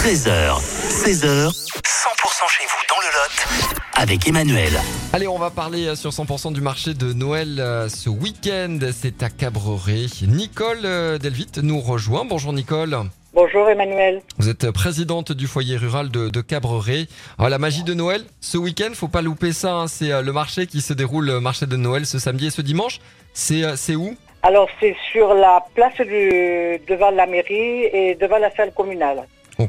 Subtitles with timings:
[0.00, 0.56] 13h,
[0.88, 4.72] 16h, 100% chez vous dans le Lot avec Emmanuel.
[5.12, 8.78] Allez, on va parler euh, sur 100% du marché de Noël euh, ce week-end.
[8.92, 10.06] C'est à Cabreret.
[10.26, 12.24] Nicole euh, Delvite nous rejoint.
[12.24, 12.96] Bonjour Nicole.
[13.34, 14.22] Bonjour Emmanuel.
[14.38, 17.06] Vous êtes présidente du foyer rural de, de Cabreret.
[17.38, 19.72] Alors, la magie de Noël, ce week-end, faut pas louper ça.
[19.74, 19.86] hein.
[19.86, 23.00] C'est le marché qui se déroule, le marché de Noël, ce samedi et ce dimanche.
[23.34, 24.16] C'est c'est où?
[24.42, 29.26] Alors c'est sur la place du, devant la mairie et devant la salle communale.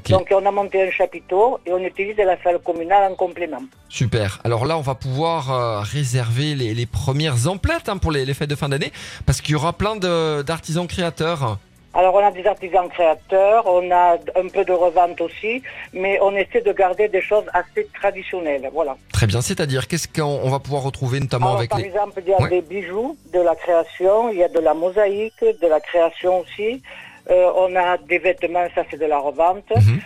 [0.10, 3.62] Donc on a monté un chapiteau et on utilise la salle communale en complément.
[3.90, 4.40] super.
[4.44, 8.34] Alors là, on va pouvoir euh, réserver les, les premières emplettes hein, pour les, les
[8.34, 8.92] fêtes de fin d'année
[9.26, 11.58] parce qu'il y aura plein d'artisans créateurs.
[11.94, 15.62] Alors on a des artisans créateurs, on a un peu de revente aussi,
[15.92, 18.70] mais on essaie de garder des choses assez traditionnelles.
[18.72, 18.96] Voilà.
[19.12, 21.88] Très bien, c'est-à-dire qu'est-ce qu'on on va pouvoir retrouver notamment Alors, avec par les...
[21.88, 22.50] exemple, il y a Ouais.
[22.50, 26.82] des bijoux, de la création, il y a de la mosaïque, de la création aussi.
[27.30, 29.70] Euh, on a des vêtements, ça c'est de la revente.
[29.76, 30.00] Mhm.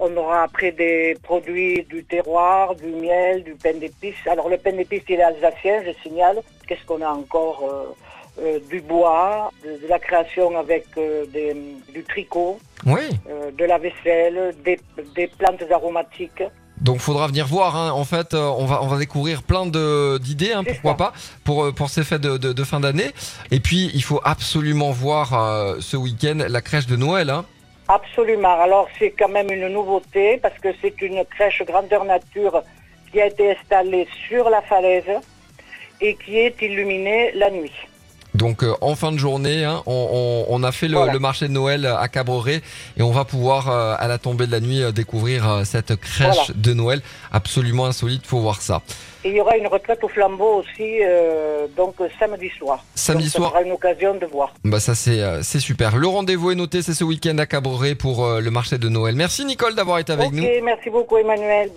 [0.00, 4.14] On aura après des produits du terroir, du miel, du pain d'épices.
[4.26, 6.40] Alors le pain d'épices il est alsacien, je signale.
[6.66, 7.94] Qu'est-ce qu'on a encore Euh,
[8.42, 11.54] euh, Du bois, de, de la création avec euh, des-
[11.92, 14.80] du tricot, Oui, euh, de la vaisselle, des,
[15.14, 16.42] des plantes aromatiques.
[16.82, 17.76] Donc faudra venir voir.
[17.76, 17.90] hein.
[17.92, 20.96] En fait, euh, on va on va découvrir plein de d'idées, hein, pourquoi ça.
[20.96, 21.12] pas,
[21.44, 23.12] pour euh, pour ces fêtes de, de, de fin d'année.
[23.50, 27.30] Et puis il faut absolument voir euh, ce week-end la crèche de Noël.
[27.30, 27.44] Hein.
[27.88, 28.60] Absolument.
[28.60, 32.62] Alors c'est quand même une nouveauté parce que c'est une crèche grandeur nature
[33.10, 35.04] qui a été installée sur la falaise
[36.00, 37.72] et qui est illuminée la nuit.
[38.34, 41.12] Donc euh, en fin de journée, hein, on, on, on a fait le, Voilà.
[41.12, 42.62] le marché de Noël à Cabreret
[42.96, 45.94] et on va pouvoir euh, à la tombée de la nuit euh, découvrir euh, cette
[45.96, 46.54] crèche Voilà.
[46.54, 48.26] de Noël absolument insolite.
[48.26, 48.80] Faut voir ça.
[49.24, 52.84] Et il y aura une retraite au flambeau aussi, euh, donc euh, samedi soir.
[52.96, 53.50] Samedi Donc, soir.
[53.52, 54.52] Ça sera une occasion de voir.
[54.64, 55.96] Bah ça c'est euh, c'est super.
[55.96, 59.14] Le rendez-vous est noté, c'est ce week-end à Cabreret pour euh, le marché de Noël.
[59.14, 60.42] Merci Nicole d'avoir été avec nous.
[60.64, 61.70] merci beaucoup Emmanuel.